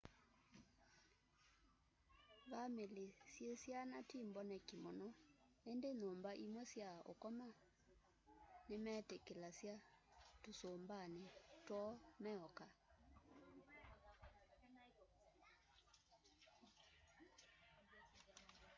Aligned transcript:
vamĩlĩ 2.51 3.05
syĩ 3.33 3.47
syana 3.63 3.99
ti 4.09 4.17
mboneki 4.29 4.75
mũno 4.83 5.07
ĩndĩ 5.71 5.89
nyumba 6.01 6.31
imwe 6.45 6.63
sya 6.71 6.89
ũkoma 7.11 7.45
nĩmetĩkĩlasya 8.69 9.75
tũsũmbanĩ 10.43 11.23
twoo 11.65 11.91
meoka 12.21 12.65